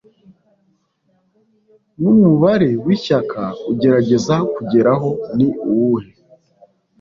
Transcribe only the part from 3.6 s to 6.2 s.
ugerageza kugeraho ni uwuhe?